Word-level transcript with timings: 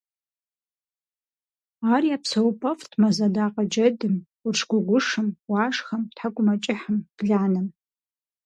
Ар 1.93 2.03
я 2.15 2.17
псэупӀэфӀт 2.23 2.91
мэз 3.01 3.17
адакъэ– 3.25 3.63
джэдым, 3.71 4.15
къурш 4.41 4.59
гуэгушым, 4.69 5.27
уашхэм, 5.51 6.03
тхьэкӀумэкӀыхьым, 6.15 6.97
бланэм. 7.17 7.67